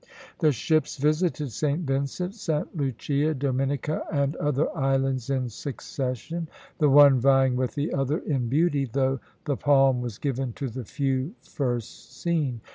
The 0.39 0.51
ships 0.51 0.97
visited 0.97 1.51
Saint 1.51 1.81
Vincent, 1.81 2.33
Saint 2.33 2.75
Lucia, 2.75 3.35
Dominica, 3.35 4.01
and 4.11 4.35
other 4.37 4.75
islands 4.75 5.29
in 5.29 5.47
succession, 5.47 6.47
the 6.79 6.89
one 6.89 7.19
vying 7.19 7.55
with 7.55 7.75
the 7.75 7.93
other 7.93 8.17
in 8.17 8.47
beauty, 8.49 8.85
though 8.91 9.19
the 9.45 9.57
palm 9.57 10.01
was 10.01 10.17
given 10.17 10.53
to 10.53 10.69
the 10.69 10.85
few 10.85 11.35
first 11.43 12.19
seen. 12.19 12.61